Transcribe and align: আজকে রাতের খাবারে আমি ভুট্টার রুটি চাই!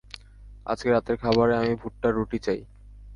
আজকে 0.65 0.87
রাতের 0.89 1.17
খাবারে 1.17 1.53
আমি 1.57 1.73
ভুট্টার 1.75 2.11
রুটি 2.13 2.37
চাই! 2.39 2.59